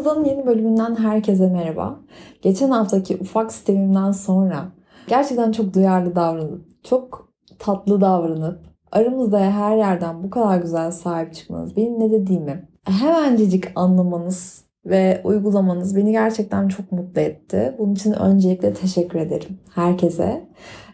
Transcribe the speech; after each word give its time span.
Hızlı'nın 0.00 0.24
yeni 0.24 0.46
bölümünden 0.46 0.94
herkese 0.94 1.48
merhaba. 1.48 2.00
Geçen 2.42 2.70
haftaki 2.70 3.16
ufak 3.16 3.52
sistemimden 3.52 4.12
sonra 4.12 4.72
gerçekten 5.08 5.52
çok 5.52 5.74
duyarlı 5.74 6.16
davranıp, 6.16 6.84
çok 6.84 7.28
tatlı 7.58 8.00
davranıp, 8.00 8.58
aramızda 8.92 9.40
her 9.40 9.76
yerden 9.76 10.22
bu 10.22 10.30
kadar 10.30 10.58
güzel 10.58 10.90
sahip 10.90 11.34
çıkmanız, 11.34 11.76
benim 11.76 12.00
ne 12.00 12.12
dediğimi 12.12 12.68
hemencecik 12.84 13.64
anlamanız 13.74 14.64
ve 14.84 15.20
uygulamanız 15.24 15.96
beni 15.96 16.12
gerçekten 16.12 16.68
çok 16.68 16.92
mutlu 16.92 17.20
etti. 17.20 17.74
Bunun 17.78 17.94
için 17.94 18.12
öncelikle 18.12 18.74
teşekkür 18.74 19.18
ederim 19.18 19.58
herkese. 19.74 20.48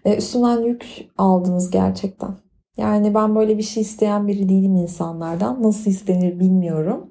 E, 0.04 0.16
üstümden 0.16 0.62
yük 0.62 0.86
aldınız 1.18 1.70
gerçekten. 1.70 2.30
Yani 2.76 3.14
ben 3.14 3.34
böyle 3.34 3.58
bir 3.58 3.62
şey 3.62 3.82
isteyen 3.82 4.28
biri 4.28 4.48
değilim 4.48 4.76
insanlardan. 4.76 5.62
Nasıl 5.62 5.90
istenir 5.90 6.40
bilmiyorum. 6.40 7.10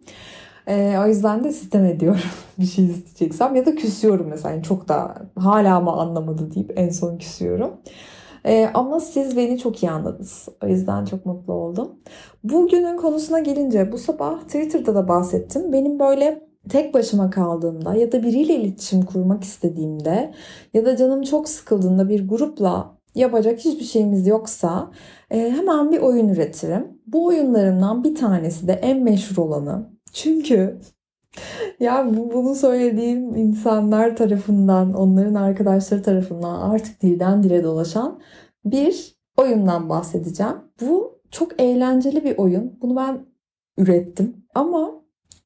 E, 0.67 0.97
o 0.99 1.07
yüzden 1.07 1.43
de 1.43 1.51
sistem 1.51 1.85
ediyorum 1.85 2.21
bir 2.59 2.65
şey 2.65 2.85
isteyeceksem 2.85 3.55
ya 3.55 3.65
da 3.65 3.75
küsüyorum 3.75 4.27
mesela 4.29 4.51
yani 4.51 4.63
çok 4.63 4.87
da 4.87 5.15
hala 5.35 5.79
mı 5.79 5.91
anlamadı 5.91 6.55
deyip 6.55 6.73
en 6.75 6.89
son 6.89 7.17
küsüyorum. 7.17 7.71
E, 8.45 8.69
ama 8.73 8.99
siz 8.99 9.37
beni 9.37 9.59
çok 9.59 9.83
iyi 9.83 9.91
anladınız. 9.91 10.49
O 10.63 10.67
yüzden 10.67 11.05
çok 11.05 11.25
mutlu 11.25 11.53
oldum. 11.53 11.91
Bugünün 12.43 12.97
konusuna 12.97 13.39
gelince 13.39 13.91
bu 13.91 13.97
sabah 13.97 14.41
Twitter'da 14.41 14.95
da 14.95 15.07
bahsettim. 15.07 15.73
Benim 15.73 15.99
böyle 15.99 16.47
tek 16.69 16.93
başıma 16.93 17.29
kaldığımda 17.29 17.95
ya 17.95 18.11
da 18.11 18.23
biriyle 18.23 18.55
iletişim 18.55 19.01
kurmak 19.01 19.43
istediğimde 19.43 20.33
ya 20.73 20.85
da 20.85 20.97
canım 20.97 21.23
çok 21.23 21.49
sıkıldığında 21.49 22.09
bir 22.09 22.27
grupla 22.27 22.95
yapacak 23.15 23.59
hiçbir 23.59 23.85
şeyimiz 23.85 24.27
yoksa 24.27 24.91
e, 25.31 25.51
hemen 25.51 25.91
bir 25.91 25.99
oyun 25.99 26.27
üretirim. 26.27 26.87
Bu 27.07 27.25
oyunlarımdan 27.25 28.03
bir 28.03 28.15
tanesi 28.15 28.67
de 28.67 28.73
en 28.73 29.03
meşhur 29.03 29.37
olanı 29.37 29.89
çünkü 30.13 30.79
ya 31.79 32.11
bunu 32.33 32.55
söylediğim 32.55 33.35
insanlar 33.35 34.15
tarafından, 34.15 34.93
onların 34.93 35.33
arkadaşları 35.33 36.03
tarafından 36.03 36.71
artık 36.71 37.01
dilden 37.01 37.43
dile 37.43 37.63
dolaşan 37.63 38.19
bir 38.65 39.15
oyundan 39.37 39.89
bahsedeceğim. 39.89 40.55
Bu 40.81 41.19
çok 41.31 41.61
eğlenceli 41.61 42.23
bir 42.23 42.37
oyun. 42.37 42.79
Bunu 42.81 42.95
ben 42.95 43.25
ürettim. 43.77 44.45
Ama 44.55 44.91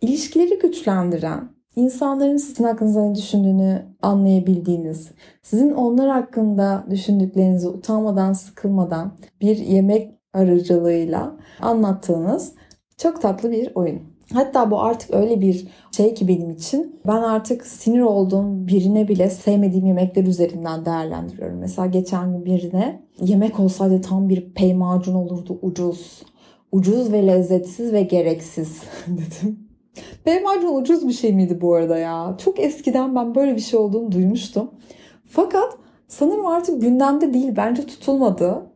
ilişkileri 0.01 0.59
güçlendiren, 0.59 1.49
insanların 1.79 2.37
sizin 2.37 2.63
hakkınızda 2.63 3.01
ne 3.01 3.15
düşündüğünü 3.15 3.85
anlayabildiğiniz, 4.01 5.11
sizin 5.41 5.71
onlar 5.71 6.09
hakkında 6.09 6.85
düşündüklerinizi 6.89 7.67
utanmadan, 7.67 8.33
sıkılmadan 8.33 9.11
bir 9.41 9.57
yemek 9.57 10.19
aracılığıyla 10.33 11.37
anlattığınız 11.61 12.53
çok 12.97 13.21
tatlı 13.21 13.51
bir 13.51 13.71
oyun. 13.75 14.01
Hatta 14.33 14.71
bu 14.71 14.81
artık 14.81 15.13
öyle 15.13 15.41
bir 15.41 15.67
şey 15.91 16.13
ki 16.13 16.27
benim 16.27 16.49
için. 16.49 16.99
Ben 17.07 17.21
artık 17.21 17.65
sinir 17.65 18.01
olduğum 18.01 18.67
birine 18.67 19.07
bile 19.07 19.29
sevmediğim 19.29 19.85
yemekler 19.85 20.23
üzerinden 20.23 20.85
değerlendiriyorum. 20.85 21.57
Mesela 21.57 21.85
geçen 21.85 22.31
gün 22.31 22.45
birine 22.45 23.01
yemek 23.21 23.59
olsaydı 23.59 24.01
tam 24.01 24.29
bir 24.29 24.53
peymacun 24.53 25.13
olurdu 25.13 25.59
ucuz. 25.61 26.23
Ucuz 26.71 27.11
ve 27.11 27.27
lezzetsiz 27.27 27.93
ve 27.93 28.01
gereksiz 28.01 28.81
dedim. 29.07 29.68
Peymacun 30.23 30.75
ucuz 30.81 31.07
bir 31.07 31.13
şey 31.13 31.33
miydi 31.33 31.61
bu 31.61 31.73
arada 31.73 31.97
ya? 31.97 32.35
Çok 32.37 32.59
eskiden 32.59 33.15
ben 33.15 33.35
böyle 33.35 33.55
bir 33.55 33.61
şey 33.61 33.79
olduğunu 33.79 34.11
duymuştum. 34.11 34.71
Fakat 35.29 35.77
sanırım 36.07 36.45
artık 36.45 36.81
gündemde 36.81 37.33
değil. 37.33 37.53
Bence 37.57 37.85
tutulmadı. 37.85 38.69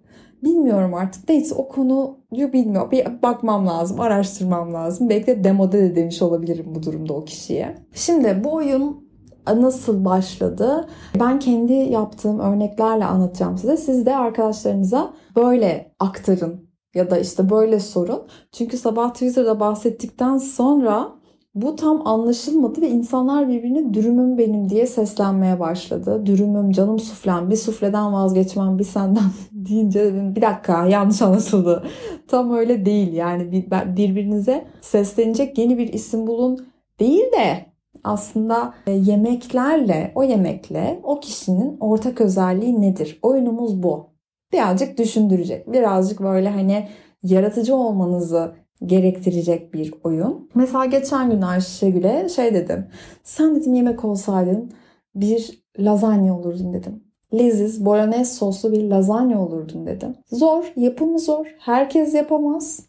Bilmiyorum 0.44 0.94
artık. 0.94 1.30
Neyse 1.30 1.56
o 1.56 1.68
konuyu 1.68 2.54
bilmiyorum. 2.54 2.92
Bir 2.92 3.22
bakmam 3.24 3.68
lazım, 3.68 4.00
araştırmam 4.00 4.74
lazım. 4.74 5.10
Belki 5.10 5.28
de 5.28 5.44
demode 5.44 5.82
de 5.82 5.96
demiş 5.96 6.22
olabilirim 6.22 6.66
bu 6.76 6.84
durumda 6.84 7.14
o 7.14 7.26
kişiye. 7.26 7.76
Şimdi 7.94 8.42
bu 8.44 8.54
oyun 8.54 9.04
nasıl 9.48 10.06
başladı? 10.06 10.88
Ben 11.20 11.40
kendi 11.40 11.74
yaptığım 11.74 12.40
örneklerle 12.40 13.06
anlatacağım 13.06 13.58
size. 13.58 13.78
Siz 13.78 14.06
de 14.06 14.16
arkadaşlarınıza 14.16 15.14
böyle 15.36 15.96
aktarın 16.00 16.70
ya 16.96 17.12
da 17.12 17.18
işte 17.18 17.50
böyle 17.50 17.80
sorun. 17.80 18.22
Çünkü 18.52 18.78
sabah 18.78 19.14
Twitter'da 19.14 19.60
bahsettikten 19.60 20.38
sonra 20.38 21.12
bu 21.56 21.76
tam 21.76 22.08
anlaşılmadı 22.08 22.82
ve 22.82 22.90
insanlar 22.90 23.50
birbirine 23.50 23.94
dürümüm 23.94 24.38
benim 24.38 24.70
diye 24.70 24.88
seslenmeye 24.88 25.60
başladı. 25.60 26.26
Dürümüm, 26.26 26.72
canım 26.72 27.00
suflem, 27.00 27.50
bir 27.50 27.56
sufleden 27.56 28.14
vazgeçmem, 28.14 28.80
bir 28.80 28.84
senden 28.84 29.24
deyince 29.52 30.04
dedim 30.04 30.36
bir 30.36 30.42
dakika 30.42 30.88
yanlış 30.88 31.22
anlaşıldı. 31.22 31.84
Tam 32.28 32.54
öyle 32.54 32.86
değil 32.86 33.14
yani 33.14 33.52
birbirinize 33.98 34.66
seslenecek 34.82 35.58
yeni 35.58 35.78
bir 35.78 35.94
isim 35.94 36.28
bulun 36.28 36.68
değil 37.00 37.32
de 37.32 37.66
aslında 38.04 38.74
e, 38.88 38.92
yemeklerle, 38.92 40.12
o 40.16 40.24
yemekle 40.24 41.00
o 41.04 41.20
kişinin 41.20 41.78
ortak 41.80 42.22
özelliği 42.22 42.82
nedir? 42.82 43.20
Oyunumuz 43.22 43.84
bu. 43.84 44.08
Birazcık 44.54 44.98
düşündürecek. 44.98 45.74
Birazcık 45.74 46.20
böyle 46.20 46.50
hani 46.50 46.88
yaratıcı 47.24 47.76
olmanızı 47.76 48.63
gerektirecek 48.86 49.74
bir 49.74 49.94
oyun. 50.04 50.50
Mesela 50.56 50.86
geçen 50.86 51.32
gün 51.32 51.42
Ayşegül'e 51.42 52.30
şey 52.30 52.54
dedim. 52.54 52.88
Sen 53.24 53.56
dedim 53.56 53.74
yemek 53.74 54.06
olsaydın 54.06 54.72
bir 55.16 55.64
lazanya 55.80 56.38
olurdun 56.38 56.74
dedim. 56.74 57.04
Leziz, 57.34 57.86
bolognese 57.86 58.34
soslu 58.34 58.72
bir 58.72 58.84
lazanya 58.84 59.42
olurdun 59.42 59.88
dedim. 59.88 60.16
Zor, 60.32 60.74
yapımı 60.76 61.20
zor. 61.20 61.56
Herkes 61.60 62.14
yapamaz. 62.14 62.80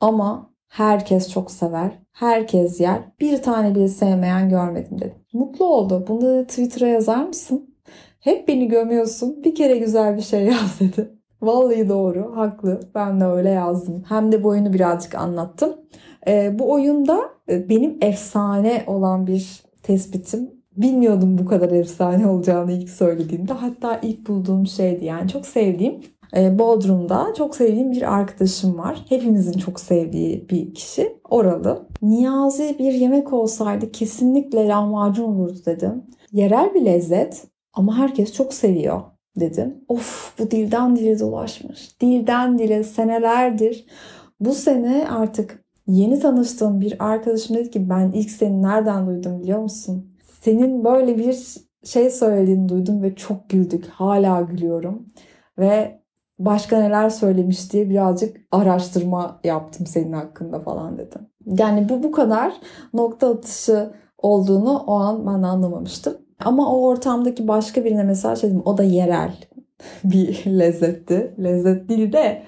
Ama 0.00 0.50
herkes 0.68 1.30
çok 1.30 1.50
sever. 1.50 1.98
Herkes 2.12 2.80
yer. 2.80 3.00
Bir 3.20 3.42
tane 3.42 3.74
bile 3.74 3.88
sevmeyen 3.88 4.48
görmedim 4.48 4.98
dedim. 5.00 5.14
Mutlu 5.32 5.64
oldu. 5.64 6.04
Bunu 6.08 6.22
da 6.22 6.46
Twitter'a 6.46 6.88
yazar 6.88 7.24
mısın? 7.24 7.74
Hep 8.20 8.48
beni 8.48 8.68
gömüyorsun. 8.68 9.44
Bir 9.44 9.54
kere 9.54 9.78
güzel 9.78 10.16
bir 10.16 10.22
şey 10.22 10.44
yaz 10.44 10.80
dedi. 10.80 11.21
Vallahi 11.42 11.88
doğru, 11.88 12.36
haklı. 12.36 12.80
Ben 12.94 13.20
de 13.20 13.24
öyle 13.24 13.50
yazdım. 13.50 14.04
Hem 14.08 14.32
de 14.32 14.44
bu 14.44 14.48
oyunu 14.48 14.72
birazcık 14.72 15.14
anlattım. 15.14 15.76
E, 16.26 16.58
bu 16.58 16.72
oyunda 16.72 17.20
e, 17.48 17.68
benim 17.68 17.98
efsane 18.00 18.84
olan 18.86 19.26
bir 19.26 19.62
tespitim. 19.82 20.50
Bilmiyordum 20.76 21.38
bu 21.38 21.46
kadar 21.46 21.70
efsane 21.70 22.26
olacağını 22.26 22.72
ilk 22.72 22.90
söylediğimde. 22.90 23.52
Hatta 23.52 23.98
ilk 24.02 24.28
bulduğum 24.28 24.66
şeydi 24.66 25.04
yani 25.04 25.28
çok 25.28 25.46
sevdiğim. 25.46 26.00
E, 26.36 26.58
Bodrum'da 26.58 27.34
çok 27.38 27.56
sevdiğim 27.56 27.92
bir 27.92 28.14
arkadaşım 28.14 28.78
var. 28.78 29.04
Hepimizin 29.08 29.58
çok 29.58 29.80
sevdiği 29.80 30.48
bir 30.48 30.74
kişi. 30.74 31.16
Oralı. 31.30 31.86
Niyazi 32.02 32.76
bir 32.78 32.92
yemek 32.92 33.32
olsaydı 33.32 33.92
kesinlikle 33.92 34.68
lahmacun 34.68 35.24
olurdu 35.24 35.58
dedim. 35.66 36.02
Yerel 36.32 36.74
bir 36.74 36.84
lezzet 36.84 37.44
ama 37.74 37.98
herkes 37.98 38.32
çok 38.32 38.54
seviyor 38.54 39.00
dedim. 39.40 39.84
Of 39.88 40.34
bu 40.38 40.50
dilden 40.50 40.96
dile 40.96 41.18
dolaşmış. 41.18 42.00
Dilden 42.00 42.58
dile 42.58 42.84
senelerdir. 42.84 43.86
Bu 44.40 44.52
sene 44.52 45.08
artık 45.10 45.64
yeni 45.86 46.20
tanıştığım 46.20 46.80
bir 46.80 47.10
arkadaşım 47.10 47.56
dedi 47.56 47.70
ki 47.70 47.90
ben 47.90 48.12
ilk 48.12 48.30
seni 48.30 48.62
nereden 48.62 49.06
duydum 49.06 49.42
biliyor 49.42 49.58
musun? 49.58 50.16
Senin 50.40 50.84
böyle 50.84 51.18
bir 51.18 51.38
şey 51.84 52.10
söylediğini 52.10 52.68
duydum 52.68 53.02
ve 53.02 53.14
çok 53.14 53.48
güldük. 53.48 53.86
Hala 53.86 54.40
gülüyorum. 54.40 55.06
Ve 55.58 56.02
başka 56.38 56.78
neler 56.78 57.10
söylemiş 57.10 57.72
diye 57.72 57.90
birazcık 57.90 58.36
araştırma 58.50 59.40
yaptım 59.44 59.86
senin 59.86 60.12
hakkında 60.12 60.60
falan 60.60 60.98
dedim. 60.98 61.20
Yani 61.46 61.88
bu 61.88 62.02
bu 62.02 62.12
kadar 62.12 62.54
nokta 62.94 63.30
atışı 63.30 63.92
olduğunu 64.18 64.78
o 64.78 64.94
an 64.94 65.26
ben 65.26 65.42
anlamamıştım. 65.42 66.16
Ama 66.44 66.72
o 66.72 66.86
ortamdaki 66.86 67.48
başka 67.48 67.84
birine 67.84 68.14
şey 68.14 68.50
dedim, 68.50 68.62
o 68.64 68.78
da 68.78 68.82
yerel 68.82 69.34
bir 70.04 70.44
lezzetti. 70.46 71.34
Lezzet 71.38 71.88
değil 71.88 72.12
de 72.12 72.42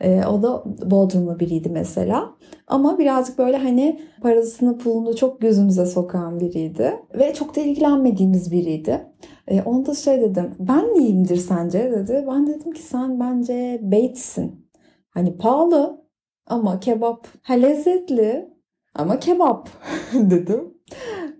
e, 0.00 0.24
o 0.26 0.42
da 0.42 0.64
Bodrumlu 0.90 1.40
biriydi 1.40 1.68
mesela. 1.68 2.34
Ama 2.66 2.98
birazcık 2.98 3.38
böyle 3.38 3.56
hani 3.56 4.00
parasını 4.22 4.78
pulunu 4.78 5.16
çok 5.16 5.40
gözümüze 5.40 5.86
sokan 5.86 6.40
biriydi. 6.40 6.92
Ve 7.18 7.34
çok 7.34 7.56
da 7.56 7.60
ilgilenmediğimiz 7.60 8.52
biriydi. 8.52 9.06
E, 9.48 9.62
ona 9.62 9.86
da 9.86 9.94
şey 9.94 10.20
dedim. 10.20 10.54
Ben 10.58 10.84
neyimdir 10.94 11.36
sence 11.36 11.92
dedi. 11.92 12.24
Ben 12.30 12.46
dedim 12.46 12.72
ki 12.72 12.82
sen 12.82 13.20
bence 13.20 13.80
baitsin. 13.82 14.68
Hani 15.10 15.36
pahalı 15.36 16.04
ama 16.46 16.80
kebap. 16.80 17.26
Ha 17.42 17.54
lezzetli 17.54 18.48
ama 18.94 19.18
kebap 19.18 19.68
dedim. 20.14 20.74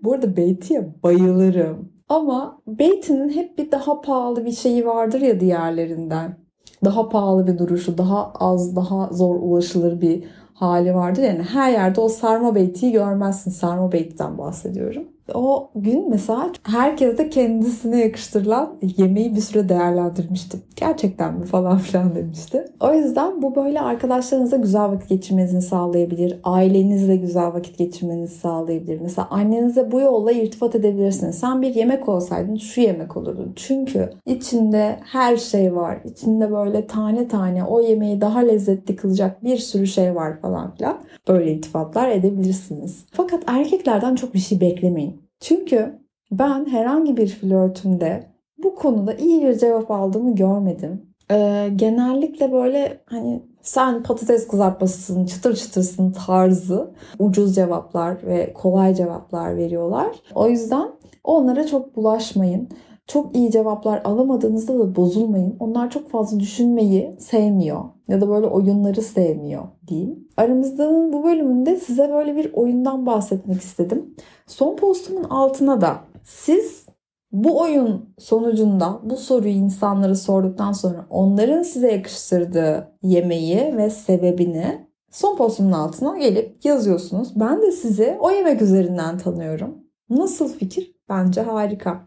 Bu 0.03 0.13
arada 0.13 0.37
Beyti'ye 0.37 1.03
bayılırım. 1.03 1.98
Ama 2.09 2.61
Beyti'nin 2.67 3.29
hep 3.29 3.57
bir 3.57 3.71
daha 3.71 4.01
pahalı 4.01 4.45
bir 4.45 4.51
şeyi 4.51 4.85
vardır 4.85 5.21
ya 5.21 5.39
diğerlerinden. 5.39 6.37
Daha 6.85 7.09
pahalı 7.09 7.47
bir 7.47 7.57
duruşu, 7.57 7.97
daha 7.97 8.31
az, 8.33 8.75
daha 8.75 9.09
zor 9.13 9.35
ulaşılır 9.35 10.01
bir 10.01 10.23
hali 10.53 10.95
vardır. 10.95 11.23
Yani 11.23 11.43
her 11.43 11.71
yerde 11.71 12.01
o 12.01 12.09
sarma 12.09 12.55
beytiyi 12.55 12.91
görmezsin. 12.91 13.51
Sarma 13.51 13.91
beytiden 13.91 14.37
bahsediyorum. 14.37 15.07
O 15.33 15.71
gün 15.75 16.09
mesela 16.09 16.51
herkes 16.63 17.17
de 17.17 17.29
kendisine 17.29 17.99
yakıştırılan 17.99 18.77
yemeği 18.97 19.35
bir 19.35 19.41
süre 19.41 19.69
değerlendirmiştim. 19.69 20.61
Gerçekten 20.75 21.33
mi 21.33 21.45
falan 21.45 21.77
filan 21.77 22.15
demişti. 22.15 22.65
O 22.79 22.93
yüzden 22.93 23.41
bu 23.41 23.55
böyle 23.55 23.81
arkadaşlarınızla 23.81 24.57
güzel 24.57 24.91
vakit 24.91 25.09
geçirmenizi 25.09 25.61
sağlayabilir. 25.61 26.39
Ailenizle 26.43 27.15
güzel 27.15 27.53
vakit 27.53 27.77
geçirmenizi 27.77 28.35
sağlayabilir. 28.35 29.01
Mesela 29.01 29.27
annenize 29.31 29.91
bu 29.91 29.99
yolla 29.99 30.31
irtifat 30.31 30.75
edebilirsiniz. 30.75 31.39
Sen 31.39 31.61
bir 31.61 31.75
yemek 31.75 32.09
olsaydın 32.09 32.55
şu 32.55 32.81
yemek 32.81 33.17
olurdun. 33.17 33.53
Çünkü 33.55 34.09
içinde 34.25 34.99
her 35.03 35.37
şey 35.37 35.75
var. 35.75 35.99
İçinde 36.05 36.51
böyle 36.51 36.87
tane 36.87 37.27
tane 37.27 37.63
o 37.63 37.81
yemeği 37.81 38.21
daha 38.21 38.39
lezzetli 38.39 38.95
kılacak 38.95 39.43
bir 39.43 39.57
sürü 39.57 39.87
şey 39.87 40.15
var 40.15 40.41
falan 40.41 40.75
filan. 40.75 40.97
Böyle 41.27 41.51
iltifatlar 41.51 42.09
edebilirsiniz. 42.09 43.05
Fakat 43.11 43.43
erkeklerden 43.47 44.15
çok 44.15 44.33
bir 44.33 44.39
şey 44.39 44.61
beklemeyin. 44.61 45.18
Çünkü 45.39 45.99
ben 46.31 46.65
herhangi 46.65 47.17
bir 47.17 47.27
flörtümde 47.27 48.23
bu 48.63 48.75
konuda 48.75 49.13
iyi 49.13 49.41
bir 49.41 49.57
cevap 49.57 49.91
aldığımı 49.91 50.35
görmedim. 50.35 51.01
Ee, 51.31 51.69
genellikle 51.75 52.51
böyle 52.51 53.01
hani 53.05 53.43
sen 53.61 54.03
patates 54.03 54.47
kızartmasısın, 54.47 55.25
çıtır 55.25 55.55
çıtırsın 55.55 56.11
tarzı 56.11 56.91
ucuz 57.19 57.55
cevaplar 57.55 58.17
ve 58.25 58.53
kolay 58.53 58.95
cevaplar 58.95 59.57
veriyorlar. 59.57 60.07
O 60.35 60.49
yüzden 60.49 60.89
onlara 61.23 61.67
çok 61.67 61.95
bulaşmayın. 61.95 62.69
Çok 63.09 63.35
iyi 63.35 63.51
cevaplar 63.51 64.01
alamadığınızda 64.03 64.79
da 64.79 64.95
bozulmayın. 64.95 65.55
Onlar 65.59 65.89
çok 65.89 66.09
fazla 66.09 66.39
düşünmeyi 66.39 67.15
sevmiyor 67.19 67.83
ya 68.07 68.21
da 68.21 68.29
böyle 68.29 68.47
oyunları 68.47 69.01
sevmiyor 69.01 69.63
diyeyim. 69.87 70.27
Aramızdanın 70.37 71.13
bu 71.13 71.23
bölümünde 71.23 71.75
size 71.75 72.09
böyle 72.13 72.35
bir 72.35 72.53
oyundan 72.53 73.05
bahsetmek 73.05 73.61
istedim. 73.61 74.15
Son 74.47 74.75
postumun 74.75 75.23
altına 75.23 75.81
da 75.81 75.97
siz 76.23 76.85
bu 77.31 77.59
oyun 77.59 78.15
sonucunda 78.17 78.99
bu 79.03 79.17
soruyu 79.17 79.53
insanlara 79.53 80.15
sorduktan 80.15 80.71
sonra 80.71 81.05
onların 81.09 81.63
size 81.63 81.91
yakıştırdığı 81.91 82.91
yemeği 83.03 83.77
ve 83.77 83.89
sebebini 83.89 84.87
son 85.11 85.37
postumun 85.37 85.71
altına 85.71 86.17
gelip 86.17 86.65
yazıyorsunuz. 86.65 87.39
Ben 87.39 87.61
de 87.61 87.71
sizi 87.71 88.17
o 88.19 88.31
yemek 88.31 88.61
üzerinden 88.61 89.17
tanıyorum. 89.17 89.77
Nasıl 90.09 90.49
fikir? 90.53 90.98
Bence 91.09 91.41
harika. 91.41 91.99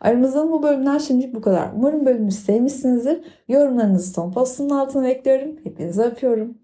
Aramızdan 0.00 0.52
bu 0.52 0.62
bölümden 0.62 0.98
şimdi 0.98 1.34
bu 1.34 1.40
kadar. 1.40 1.68
Umarım 1.76 2.06
bölümü 2.06 2.30
sevmişsinizdir. 2.30 3.20
Yorumlarınızı 3.48 4.12
son 4.12 4.32
postumun 4.32 4.70
altına 4.70 5.04
bekliyorum. 5.04 5.56
Hepinizi 5.64 6.02
öpüyorum. 6.02 6.58